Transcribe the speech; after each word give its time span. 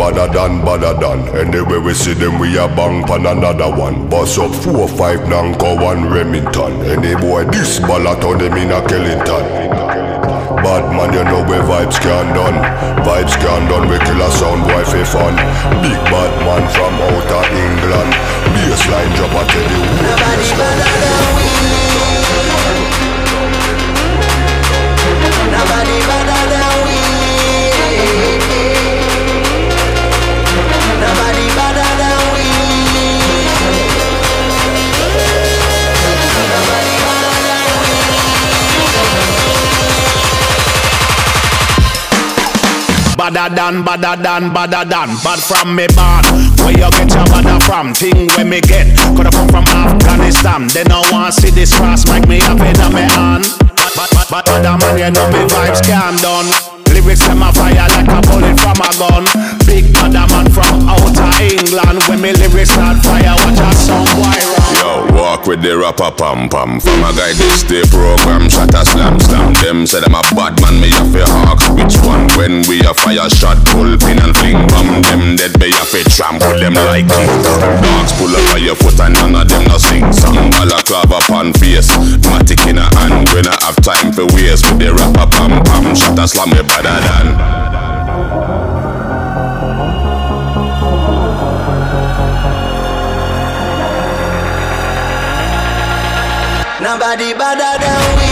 badder 0.00 0.32
than, 0.32 0.64
badder 0.64 0.96
than. 0.96 1.20
Anyway 1.36 1.76
we 1.76 1.92
see 1.92 2.14
them, 2.14 2.38
we 2.38 2.56
a 2.56 2.66
bang 2.72 3.04
pan 3.04 3.26
another 3.26 3.68
one. 3.68 4.08
Bust 4.08 4.38
up 4.38 4.54
four, 4.64 4.88
five, 4.88 5.20
Nanko, 5.28 5.76
one 5.76 6.08
Remington. 6.08 6.72
Any 6.88 7.14
boy 7.20 7.44
this 7.52 7.78
ballot 7.80 8.24
on 8.24 8.38
them 8.38 8.56
in 8.56 8.72
a 8.72 8.80
Kellington. 8.80 9.44
Bad 10.64 10.84
man, 10.96 11.12
you 11.12 11.24
know 11.24 11.44
where 11.44 11.62
vibes 11.62 12.00
can 12.00 12.32
done. 12.32 12.56
Vibes 13.04 13.36
can 13.44 13.68
done, 13.68 13.88
we 13.90 13.98
kill 14.00 14.22
a 14.24 14.30
sound 14.32 14.64
for 14.64 15.04
fun. 15.04 15.36
Big 15.84 16.00
bad 16.08 16.32
man 16.48 16.64
from 16.72 16.94
outer 17.04 17.44
England. 17.52 18.12
Bassline 18.56 19.12
drop 19.16 19.36
a 19.36 19.42
tell 19.52 19.68
you 19.68 19.84
Nobody 20.00 20.48
better 20.56 20.88
than 20.96 21.28
we. 21.36 21.48
Nobody 25.52 25.96
better 26.08 26.42
than 26.48 26.74
we. 26.86 28.59
Badder 43.20 43.54
than, 43.54 43.84
badder 43.84 44.16
than, 44.22 44.48
badder 44.50 44.88
than 44.88 45.08
Bad 45.20 45.40
from 45.44 45.76
me 45.76 45.84
born 45.92 46.24
Where 46.64 46.72
you 46.72 46.88
get 46.88 47.12
your 47.12 47.26
badder 47.28 47.60
from? 47.66 47.92
Thing 47.92 48.28
where 48.32 48.46
me 48.46 48.62
get 48.62 48.96
Coulda 48.96 49.28
come 49.28 49.46
from 49.48 49.64
Afghanistan 49.68 50.68
They 50.68 50.84
no 50.84 51.02
want 51.12 51.34
see 51.34 51.50
this 51.50 51.76
cross 51.76 52.08
Make 52.08 52.26
me 52.26 52.40
have 52.40 52.58
it 52.62 52.80
on 52.80 52.94
me 52.94 53.02
hand 53.02 53.44
but, 54.00 54.08
but, 54.14 54.26
but 54.30 54.48
other 54.48 54.78
man 54.78 54.96
you 54.96 55.10
know 55.10 55.28
me 55.28 55.44
vibes 55.52 55.84
can 55.84 56.16
done 56.22 56.69
Lyrics 57.00 57.26
them 57.26 57.42
a 57.42 57.50
fire 57.52 57.88
like 57.96 58.08
a 58.08 58.20
bullet 58.28 58.60
from 58.60 58.76
a 58.76 58.90
gun 59.00 59.24
Big 59.64 59.90
badder 59.94 60.26
man 60.28 60.50
from 60.52 60.86
outer 60.86 61.32
England 61.40 62.02
When 62.08 62.20
me 62.20 62.32
lyrics 62.32 62.70
start 62.70 63.02
fire 63.02 63.34
Watch 63.40 63.58
out 63.58 63.74
some 63.74 64.04
boy 64.20 64.60
Yo, 64.80 65.04
walk 65.12 65.44
with 65.44 65.60
the 65.60 65.76
rapper 65.76 66.08
pam 66.08 66.48
pam. 66.48 66.80
From 66.80 67.04
a 67.04 67.12
guy 67.12 67.36
this 67.36 67.60
day 67.68 67.84
program, 67.92 68.48
shot 68.48 68.72
a 68.72 68.80
slam 68.80 69.20
slam. 69.20 69.52
Them 69.60 69.84
say 69.84 70.00
them 70.00 70.16
a 70.16 70.24
bad 70.32 70.56
man, 70.64 70.80
me 70.80 70.88
a 70.88 71.04
fi 71.12 71.20
hawks. 71.44 71.68
Which 71.76 72.00
one? 72.00 72.24
When 72.40 72.64
we 72.64 72.80
a 72.88 72.96
fire 72.96 73.28
shot, 73.28 73.60
pull 73.68 73.92
pin 74.00 74.16
and 74.24 74.32
fling 74.32 74.56
bomb. 74.72 75.04
Them 75.04 75.36
dead, 75.36 75.52
me 75.60 75.68
a 75.68 75.84
fi 75.84 76.00
trample 76.08 76.56
them 76.56 76.80
like. 76.88 77.04
Dogs 77.04 78.12
pull 78.16 78.32
up 78.32 78.56
on 78.56 78.64
your 78.64 78.78
foot 78.78 78.96
and 79.04 79.20
none 79.20 79.36
of 79.36 79.52
them 79.52 79.68
no 79.68 79.76
sing 79.76 80.06
song. 80.16 80.48
Balaclava 80.56 81.28
upon 81.28 81.52
face, 81.60 81.92
matic 82.32 82.64
in 82.64 82.80
a 82.80 82.88
hand. 82.96 83.28
When 83.36 83.44
I 83.52 83.56
have 83.60 83.76
time 83.84 84.16
for 84.16 84.24
waste 84.32 84.64
with 84.72 84.80
the 84.80 84.96
rapper 84.96 85.28
pam 85.28 85.60
pam. 85.60 85.92
Shot 85.92 86.16
a 86.16 86.24
slam 86.24 86.56
me 86.56 86.62
better 86.64 86.89
than. 87.06 87.26
Nobody 96.82 97.34
better 97.34 97.72
than 97.84 98.02
we. 98.18 98.30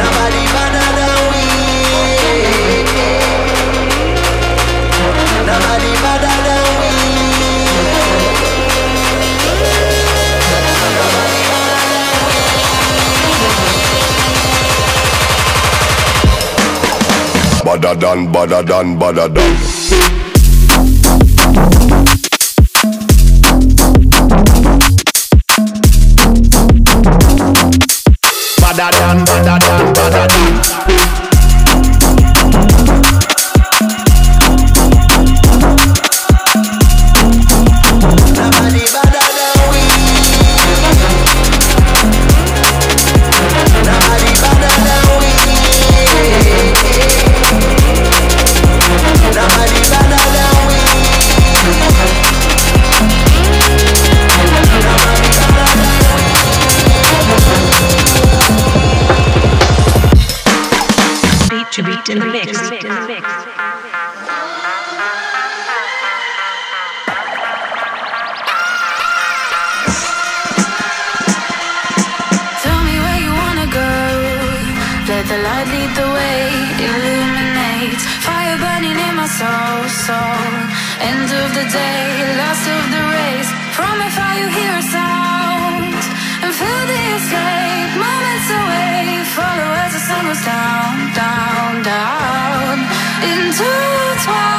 Nobody 0.00 0.42
better 0.54 0.88
than 0.98 1.18
we. 1.32 1.44
Nobody 5.50 5.92
Badder 17.66 17.96
than, 17.96 18.30
badder 18.30 18.62
than, 18.62 18.96
badder 18.96 19.26
than. 19.26 19.56
Badder 28.60 28.90
than, 28.96 29.24
badder 29.24 29.58
than, 29.66 29.92
badder 29.94 30.28
than 30.28 30.65
into 93.58 94.24
twilight. 94.24 94.55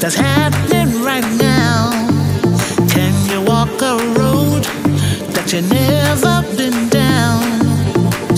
that's 0.00 0.14
happening 0.14 1.02
right 1.02 1.28
now. 1.36 1.90
Can 2.88 3.12
you 3.30 3.42
walk 3.42 3.68
a 3.82 3.96
road 4.18 4.64
that 5.34 5.52
you 5.52 5.60
never 5.60 6.40
been 6.56 6.88
down? 6.88 7.42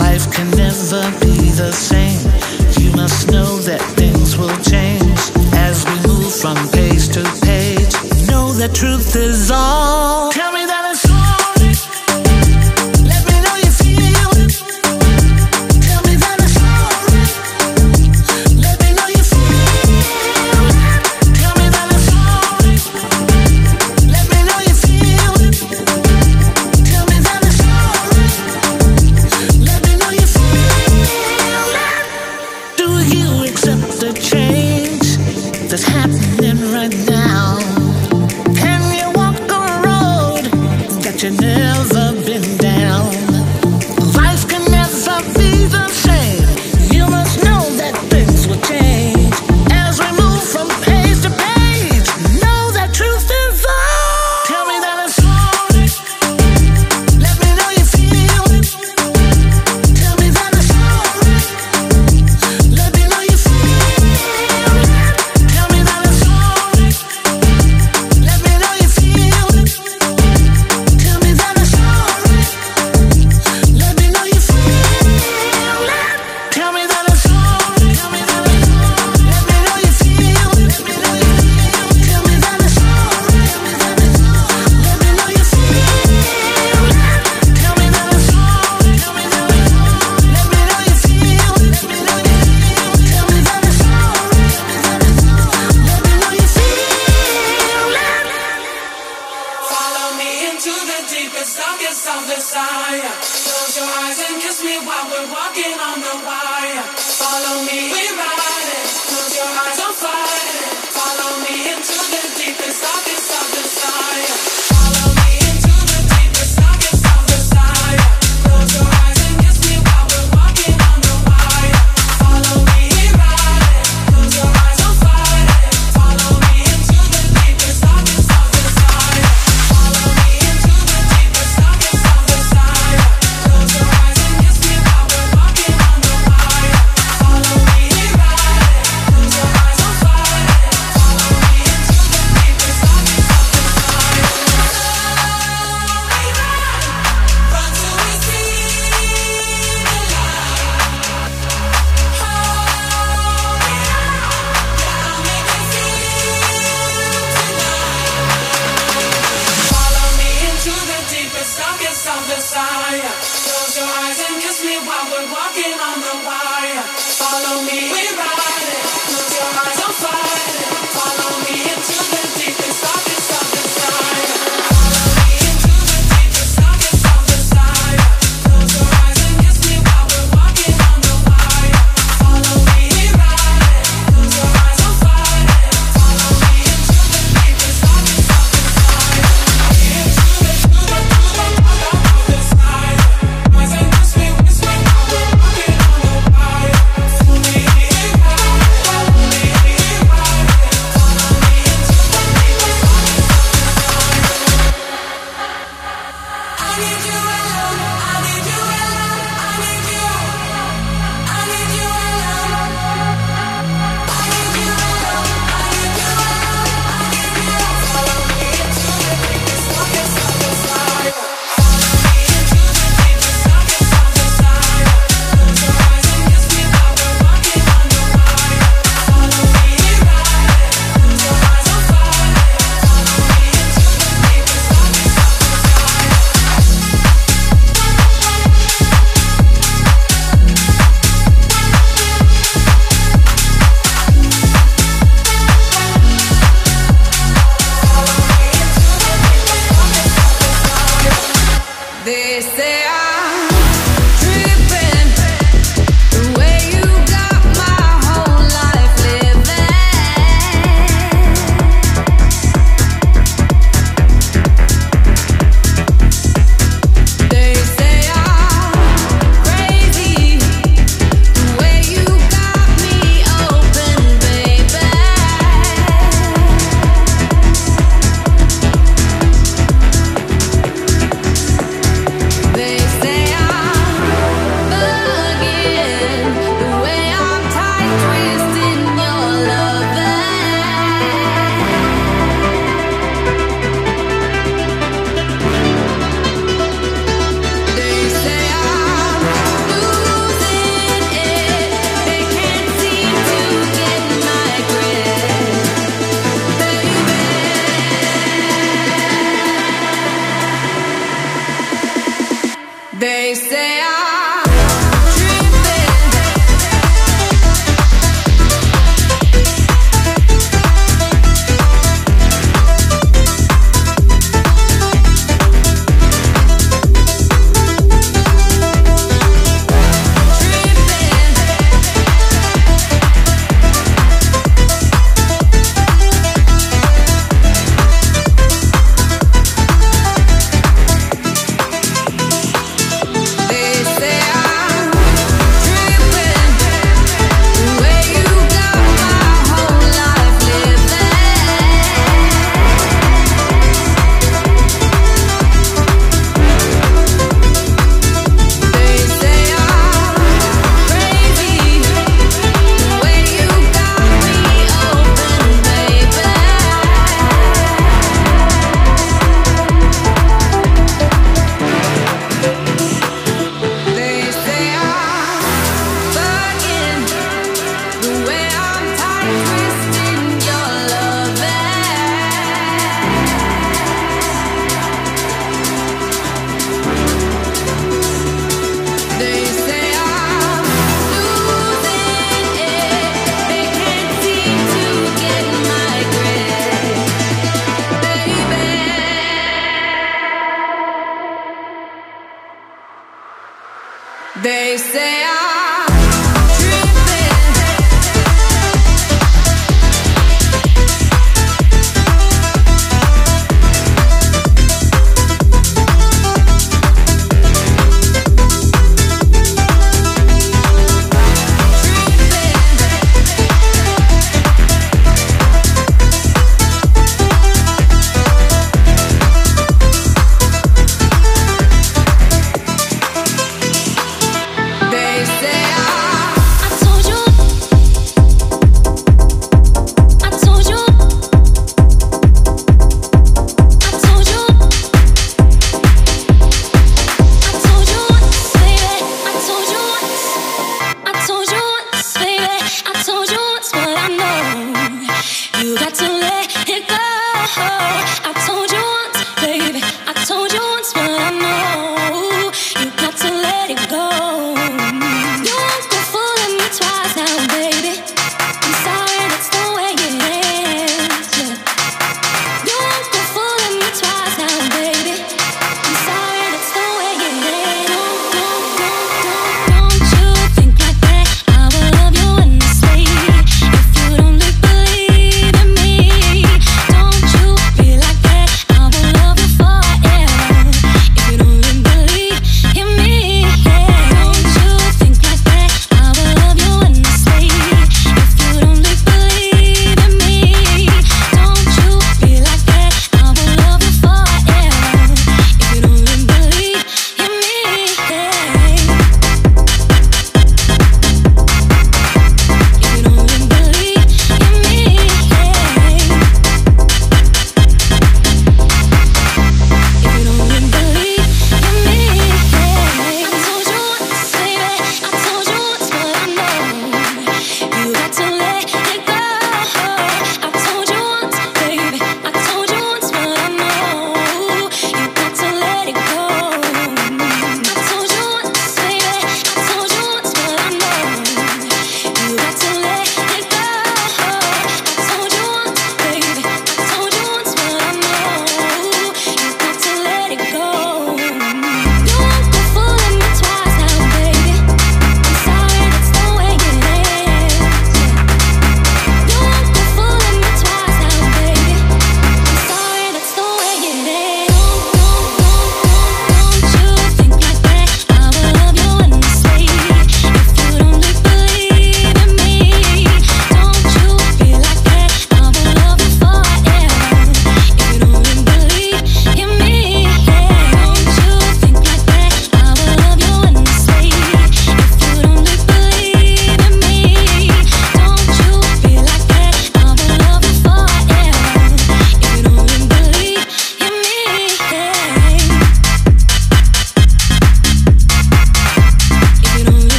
Life 0.00 0.32
can 0.32 0.50
never 0.50 1.02
be 1.20 1.52
the 1.54 1.70
same. 1.70 2.18
You 2.82 2.90
must 2.96 3.30
know 3.30 3.58
that 3.58 3.80
things 3.94 4.36
will 4.36 4.56
change 4.62 5.20
as 5.54 5.84
we 5.86 5.94
move 6.08 6.34
from 6.34 6.56
page 6.70 7.08
to 7.10 7.22
page. 7.46 7.94
Know 8.28 8.50
that 8.54 8.72
truth 8.74 9.14
is 9.14 9.52
all. 9.52 10.32
Tell 10.32 10.53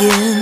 and 0.00 0.41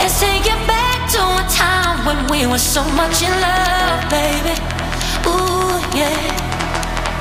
Let's 0.00 0.18
take 0.18 0.46
it 0.46 0.66
back 0.66 1.10
to 1.12 1.20
a 1.20 1.44
time 1.52 2.06
when 2.06 2.26
we 2.32 2.46
were 2.46 2.58
so 2.58 2.82
much 2.96 3.20
in 3.20 3.30
love, 3.30 4.00
baby. 4.08 4.56
Ooh, 5.28 5.76
yeah. 5.92 6.16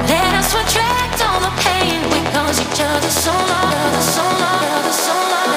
Let 0.07 0.31
us 0.39 0.55
retract 0.55 1.19
all 1.27 1.41
the 1.41 1.51
pain 1.59 1.99
we 2.07 2.19
caused 2.31 2.61
each 2.61 2.79
other 2.79 3.09
so 3.09 3.33
long, 3.33 3.93
so 4.15 4.23
long, 4.23 4.91
so 4.93 5.13
long. 5.13 5.48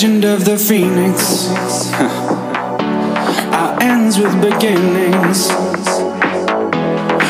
legend 0.00 0.24
of 0.24 0.46
the 0.46 0.56
phoenix. 0.56 1.50
Our 3.52 3.82
ends 3.82 4.16
with 4.16 4.32
beginnings. 4.40 5.50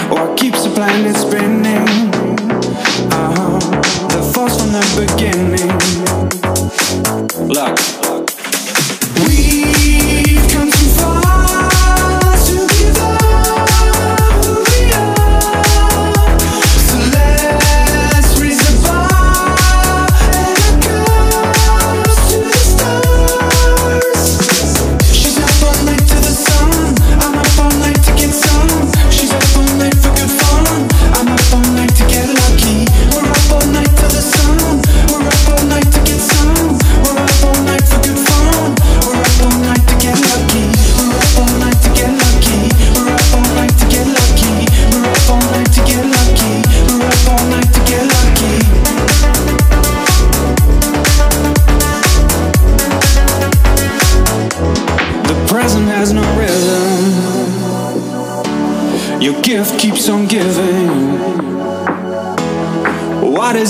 What 0.09 0.39
keeps 0.39 0.63
the 0.63 0.71
planet 0.73 1.17
spinning? 1.17 1.89
Uh 3.11 3.33
-huh. 3.35 3.59
The 4.09 4.23
force 4.33 4.57
from 4.61 4.71
the 4.73 4.85
beginning. 5.01 5.73
Look. 7.49 8.00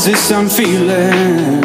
is 0.00 0.06
this 0.06 0.32
I'm 0.32 0.48
feeling? 0.48 1.59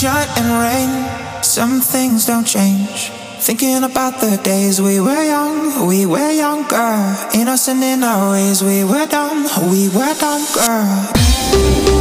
sunshine 0.00 0.28
and 0.38 0.50
rain, 0.62 1.42
some 1.42 1.80
things 1.80 2.24
don't 2.24 2.46
change. 2.46 3.10
Thinking 3.40 3.84
about 3.84 4.18
the 4.20 4.40
days 4.42 4.80
we 4.80 4.98
were 4.98 5.22
young, 5.22 5.86
we 5.86 6.06
were 6.06 6.30
younger. 6.30 7.16
Innocent 7.34 7.82
in 7.82 8.02
our 8.02 8.32
ways, 8.32 8.62
we 8.62 8.82
were 8.82 9.06
dumb, 9.06 9.44
we 9.70 9.88
were 9.90 10.14
dumb, 10.14 10.46
girl. 10.54 11.99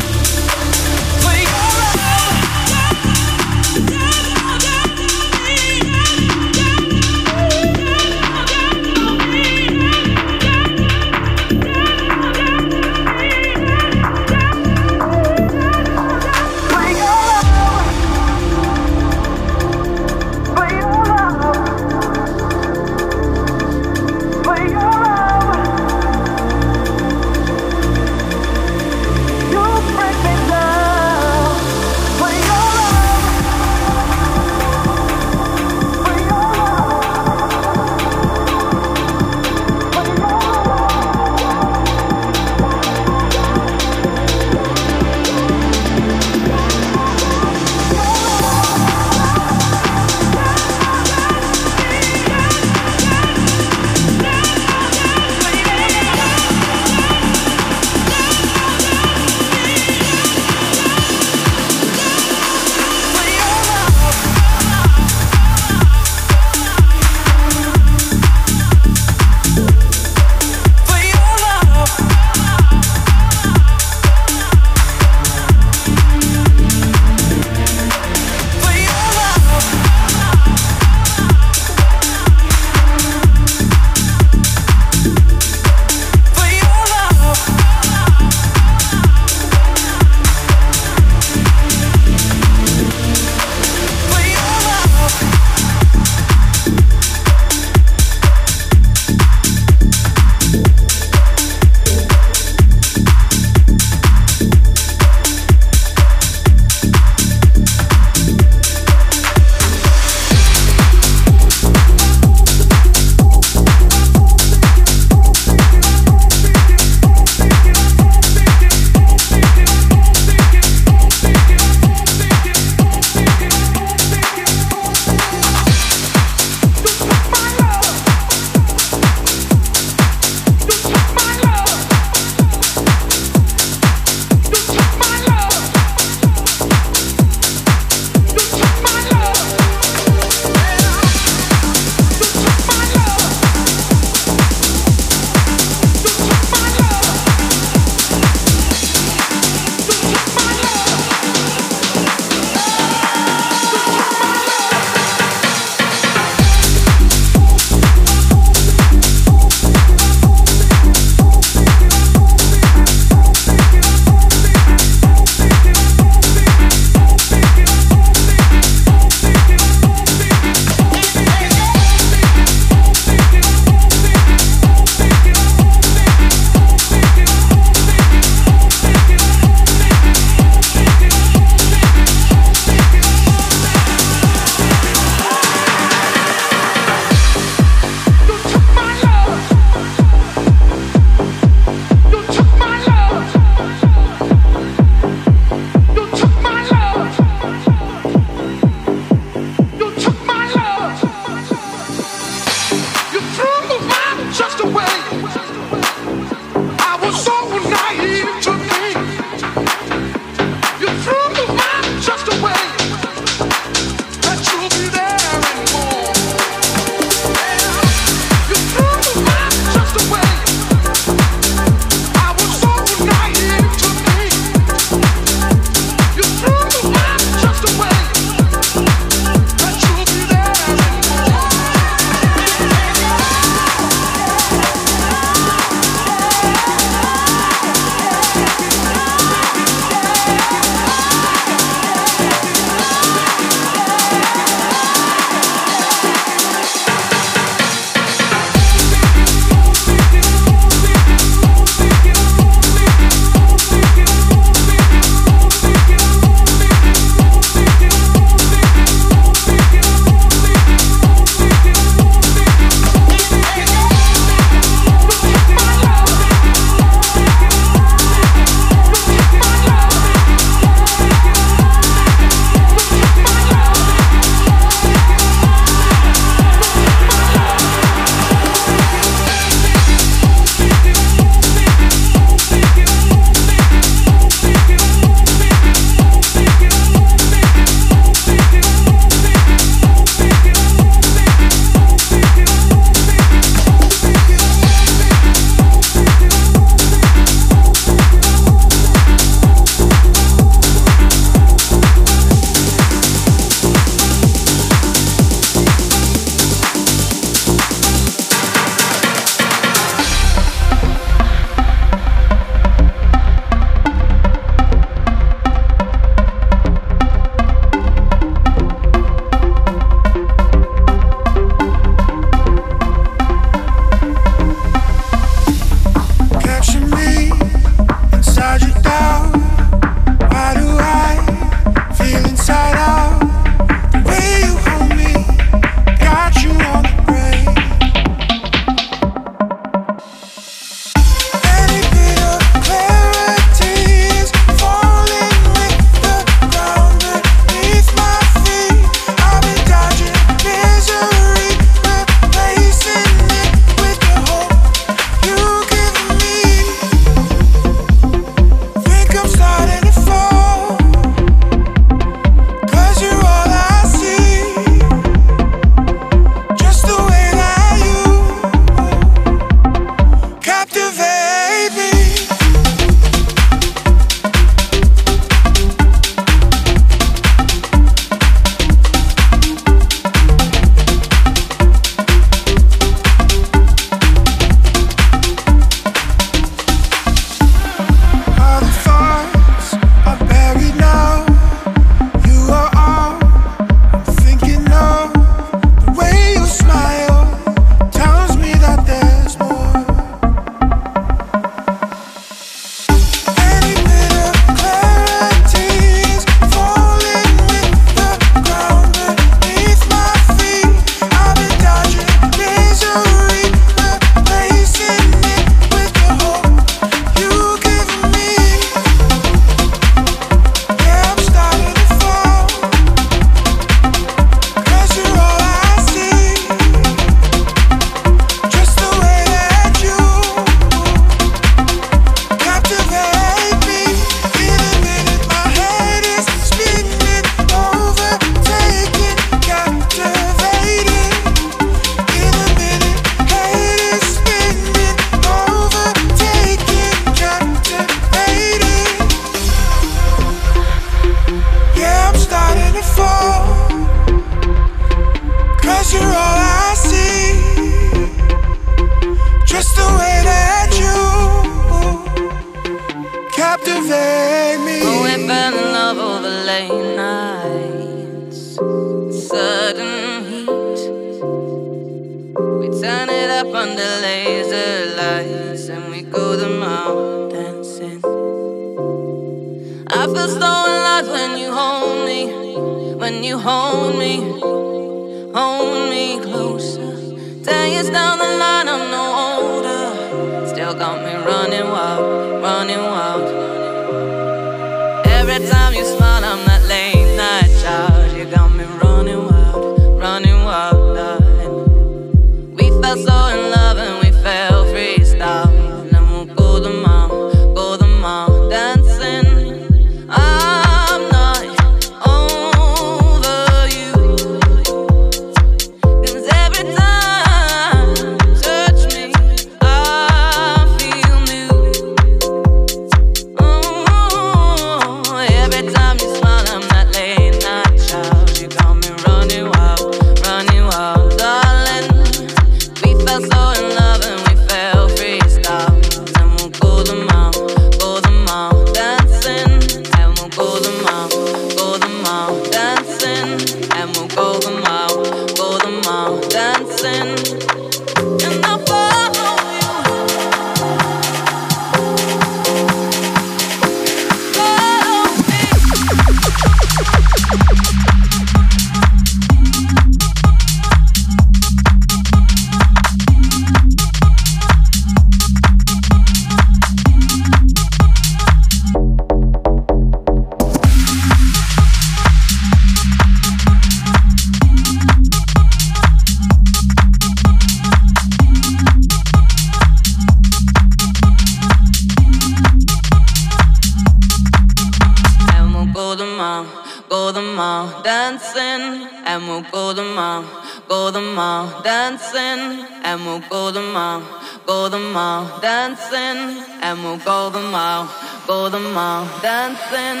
go 593.32 593.50
the 593.50 593.62
mile, 593.62 594.02
go 594.44 594.68
the 594.68 594.78
mile, 594.78 595.40
dancing, 595.40 596.44
and 596.60 596.84
we'll 596.84 596.98
go 596.98 597.30
the 597.30 597.40
mile, 597.40 597.88
go 598.26 598.50
the 598.50 598.60
mile, 598.60 599.06
dancing. 599.22 600.00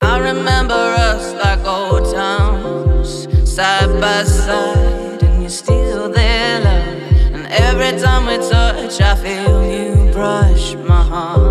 I 0.00 0.18
remember 0.20 0.74
us 0.74 1.34
like 1.42 1.66
old 1.66 2.14
times, 2.14 3.26
side 3.52 4.00
by 4.00 4.22
side, 4.22 5.24
and 5.24 5.42
you're 5.42 5.50
still 5.50 6.08
there, 6.08 6.60
love. 6.60 7.34
And 7.34 7.46
every 7.48 8.00
time 8.00 8.26
we 8.26 8.36
touch, 8.36 9.00
I 9.00 9.16
feel 9.16 9.64
you 9.66 10.12
brush 10.12 10.74
my 10.74 11.02
heart. 11.02 11.45